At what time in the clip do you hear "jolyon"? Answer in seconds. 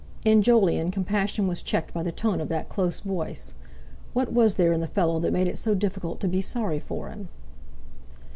0.41-0.89